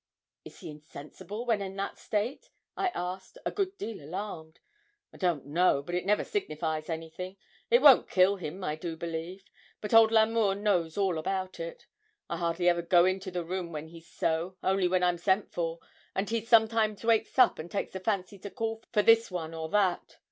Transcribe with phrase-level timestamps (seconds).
[0.43, 4.59] 'Is he insensible when in that state?' I asked, a good deal alarmed.
[5.13, 7.37] 'I don't know; but it never signifies anything.
[7.69, 9.43] It won't kill him, I do believe;
[9.79, 11.85] but old L'Amour knows all about it.
[12.27, 15.77] I hardly ever go into the room when he's so, only when I'm sent for;
[16.15, 19.69] and he sometimes wakes up and takes a fancy to call for this one or
[19.69, 20.17] that.